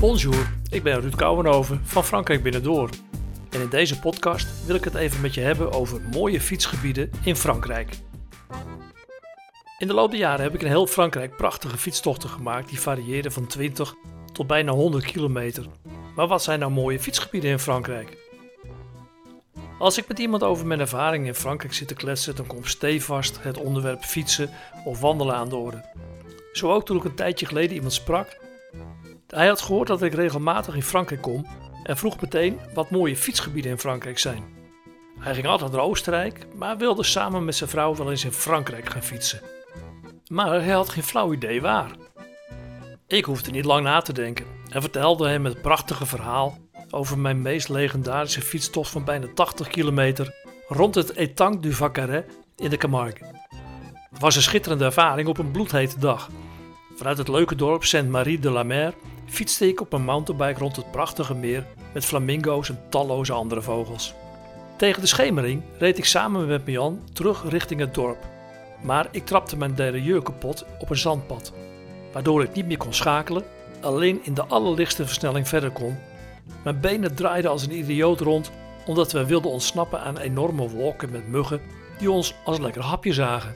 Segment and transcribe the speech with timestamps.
[0.00, 2.90] Bonjour, ik ben Ruud Kouwenhoven van Frankrijk Binnendoor.
[3.50, 7.36] En in deze podcast wil ik het even met je hebben over mooie fietsgebieden in
[7.36, 7.90] Frankrijk.
[9.78, 13.32] In de loop der jaren heb ik in heel Frankrijk prachtige fietstochten gemaakt die varieerden
[13.32, 13.94] van 20
[14.32, 15.66] tot bijna 100 kilometer.
[16.14, 18.16] Maar wat zijn nou mooie fietsgebieden in Frankrijk?
[19.78, 23.42] Als ik met iemand over mijn ervaring in Frankrijk zit te kletsen, dan komt stevast
[23.42, 24.50] het onderwerp fietsen
[24.84, 25.84] of wandelen aan de orde.
[26.52, 28.38] Zo ook toen ik een tijdje geleden iemand sprak.
[29.30, 31.46] Hij had gehoord dat ik regelmatig in Frankrijk kom
[31.82, 34.44] en vroeg meteen wat mooie fietsgebieden in Frankrijk zijn.
[35.18, 38.88] Hij ging altijd naar Oostenrijk, maar wilde samen met zijn vrouw wel eens in Frankrijk
[38.88, 39.40] gaan fietsen.
[40.26, 41.90] Maar hij had geen flauw idee waar.
[43.06, 46.58] Ik hoefde niet lang na te denken en vertelde hem het prachtige verhaal
[46.90, 50.34] over mijn meest legendarische fietstocht van bijna 80 kilometer
[50.68, 52.24] rond het Etang du Vacaret
[52.56, 53.26] in de Camargue.
[54.10, 56.28] Het was een schitterende ervaring op een bloedhete dag.
[56.96, 58.94] Vanuit het leuke dorp Saint-Marie de la Mer
[59.30, 64.14] fietste ik op een mountainbike rond het prachtige meer met flamingo's en talloze andere vogels.
[64.76, 68.26] Tegen de schemering reed ik samen met Mian terug richting het dorp.
[68.82, 71.52] Maar ik trapte mijn derailleur kapot op een zandpad,
[72.12, 73.44] waardoor ik niet meer kon schakelen,
[73.80, 75.98] alleen in de allerlichtste versnelling verder kon.
[76.64, 78.50] Mijn benen draaiden als een idioot rond
[78.86, 81.60] omdat we wilden ontsnappen aan enorme wolken met muggen
[81.98, 83.54] die ons als lekker hapje zagen.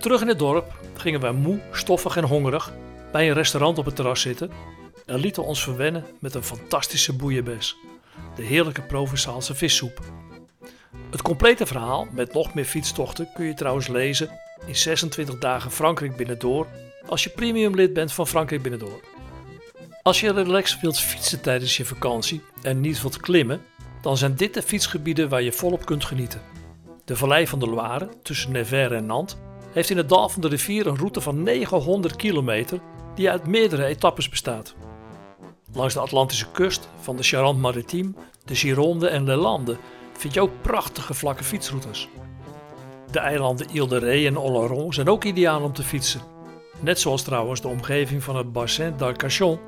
[0.00, 2.72] Terug in het dorp gingen wij moe, stoffig en hongerig
[3.12, 4.50] bij een restaurant op het terras zitten
[5.06, 7.76] en lieten ons verwennen met een fantastische boeienbes,
[8.34, 10.00] de heerlijke Provençaalse vissoep.
[11.10, 14.30] Het complete verhaal met nog meer fietstochten kun je trouwens lezen
[14.66, 16.66] in 26 dagen Frankrijk binnendoor
[17.06, 19.00] als je premium lid bent van Frankrijk binnendoor.
[20.02, 23.62] Als je relaxed wilt fietsen tijdens je vakantie en niet wilt klimmen,
[24.00, 26.40] dan zijn dit de fietsgebieden waar je volop kunt genieten.
[27.04, 29.36] De Vallei van de Loire tussen Nevers en Nantes
[29.72, 32.80] heeft in het dal van de rivier een route van 900 kilometer
[33.16, 34.74] die uit meerdere etappes bestaat.
[35.72, 38.12] Langs de Atlantische kust van de Charente-Maritime,
[38.44, 39.76] de Gironde en Le Lande
[40.12, 42.08] vind je ook prachtige vlakke fietsroutes.
[43.10, 46.20] De eilanden Ile de Ré en Oloron zijn ook ideaal om te fietsen.
[46.80, 49.58] Net zoals trouwens de omgeving van het Bassin d'Arcachon.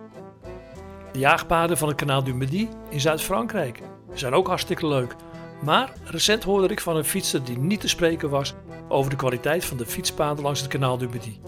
[1.12, 3.80] De jaagpaden van het Canal du Midi in Zuid-Frankrijk
[4.12, 5.16] zijn ook hartstikke leuk.
[5.62, 8.54] Maar recent hoorde ik van een fietser die niet te spreken was
[8.88, 11.40] over de kwaliteit van de fietspaden langs het Canal du Midi.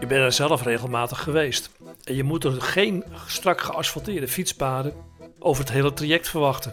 [0.00, 1.70] Ik ben er zelf regelmatig geweest.
[2.04, 4.94] En je moet er geen strak geasfalteerde fietspaden
[5.38, 6.72] over het hele traject verwachten.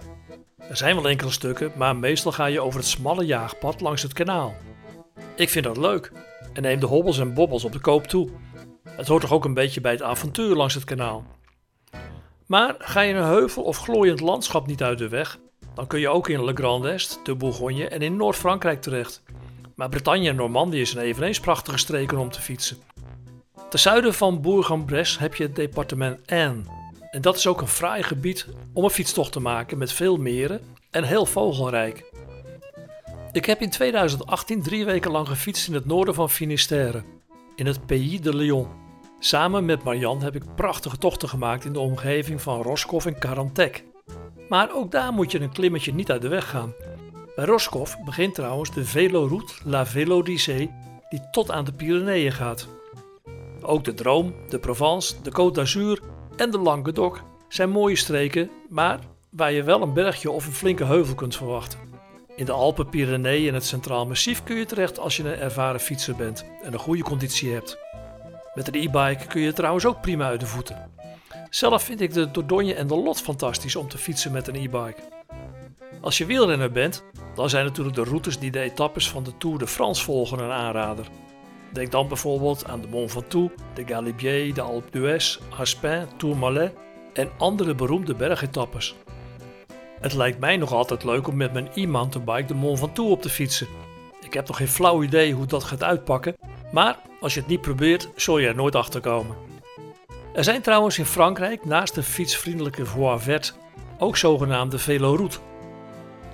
[0.58, 4.14] Er zijn wel enkele stukken, maar meestal ga je over het smalle jaagpad langs het
[4.14, 4.56] kanaal.
[5.36, 6.12] Ik vind dat leuk
[6.54, 8.30] en neem de hobbels en bobbels op de koop toe.
[8.90, 11.26] Het hoort toch ook een beetje bij het avontuur langs het kanaal.
[12.46, 15.38] Maar ga je een heuvel of glooiend landschap niet uit de weg,
[15.74, 19.24] dan kun je ook in Le Grand Est, de Bourgogne en in Noord-Frankrijk terecht.
[19.76, 22.78] Maar Bretagne en Normandie zijn eveneens prachtige streken om te fietsen.
[23.70, 26.64] Ten zuiden van Bourg-en-Bresse heb je het departement Aisne.
[27.12, 30.62] En dat is ook een fraai gebied om een fietstocht te maken met veel meren
[30.92, 32.06] en heel vogelrijk.
[33.32, 37.04] Ik heb in 2018 drie weken lang gefietst in het noorden van Finistère,
[37.56, 38.68] in het Pays de Lyon.
[39.20, 43.84] Samen met Marianne heb ik prachtige tochten gemaakt in de omgeving van Roscoff en Carantec.
[44.50, 46.74] Maar ook daar moet je een klimmetje niet uit de weg gaan.
[47.36, 50.72] Bij Roscoff begint trouwens de veloroute La Vélodicée
[51.10, 52.77] die tot aan de Pyreneeën gaat.
[53.62, 56.02] Ook de Droom, de Provence, de Côte d'Azur
[56.36, 60.86] en de Languedoc zijn mooie streken, maar waar je wel een bergje of een flinke
[60.86, 61.80] heuvel kunt verwachten.
[62.36, 65.80] In de Alpen, Pyreneeën en het Centraal Massief kun je terecht als je een ervaren
[65.80, 67.78] fietser bent en een goede conditie hebt.
[68.54, 70.92] Met een e-bike kun je trouwens ook prima uit de voeten.
[71.50, 75.02] Zelf vind ik de Dordogne en de Lot fantastisch om te fietsen met een e-bike.
[76.02, 77.04] Als je wielrenner bent,
[77.36, 80.52] dan zijn natuurlijk de routes die de etappes van de Tour de France volgen een
[80.52, 81.08] aanrader.
[81.74, 86.74] Denk dan bijvoorbeeld aan de Mont Ventoux, de Galibier, de Alpe d'Huez, Aspin, Tourmalet
[87.14, 88.96] en andere beroemde bergetappes.
[90.00, 93.30] Het lijkt mij nog altijd leuk om met mijn e-mountainbike de Mont Ventoux op te
[93.30, 93.68] fietsen.
[94.22, 96.36] Ik heb nog geen flauw idee hoe dat gaat uitpakken,
[96.72, 99.36] maar als je het niet probeert, zul je er nooit achter komen.
[100.34, 103.54] Er zijn trouwens in Frankrijk naast de fietsvriendelijke Voie Verte
[104.00, 105.40] ook zogenaamde veloroutes.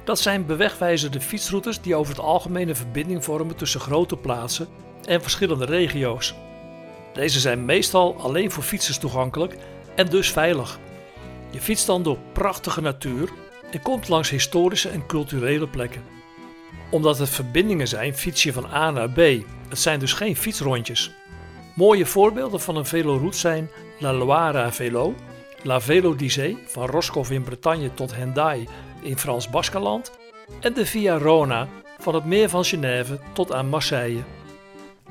[0.04, 4.68] Dat zijn bewegwijzerde fietsroutes die over het algemeen een verbinding vormen tussen grote plaatsen
[5.08, 6.34] en verschillende regio's.
[7.14, 9.56] Deze zijn meestal alleen voor fietsers toegankelijk
[9.96, 10.80] en dus veilig.
[11.52, 13.30] Je fietst dan door prachtige natuur
[13.72, 16.04] en komt langs historische en culturele plekken.
[16.90, 19.18] Omdat het verbindingen zijn, fiets je van A naar B.
[19.70, 21.12] Het zijn dus geen fietsrondjes.
[21.76, 23.70] Mooie voorbeelden van een veloroute zijn
[24.00, 25.16] La Loire à Vélo,
[25.62, 28.68] La Vélodicée van Roscoff in Bretagne tot Hendaye
[29.02, 30.12] in Frans Baskeland
[30.60, 31.68] en de Via Rona
[32.00, 34.24] van het meer van Genève tot aan Marseille.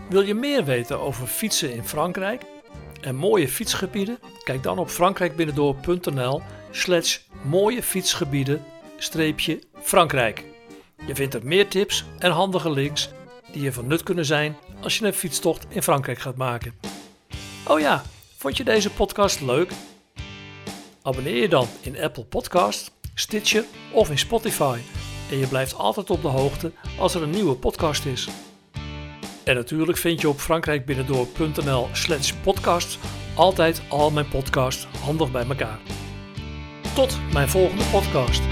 [0.09, 2.43] Wil je meer weten over fietsen in Frankrijk?
[3.03, 4.19] en mooie fietsgebieden?
[4.45, 8.65] Kijk dan op frankrijkbinnendoor.nl slash mooie fietsgebieden
[9.83, 10.45] Frankrijk.
[11.07, 13.09] Je vindt er meer tips en handige links
[13.53, 16.75] die je van nut kunnen zijn als je een fietstocht in Frankrijk gaat maken.
[17.69, 18.03] Oh ja,
[18.37, 19.73] vond je deze podcast leuk?
[21.03, 24.79] Abonneer je dan in Apple Podcast, Stitcher of in Spotify
[25.31, 28.29] en je blijft altijd op de hoogte als er een nieuwe podcast is.
[29.45, 32.99] En natuurlijk vind je op frankrijkbinnendoor.nl slash podcast
[33.35, 35.79] altijd al mijn podcasts handig bij elkaar.
[36.95, 38.43] Tot mijn volgende podcast.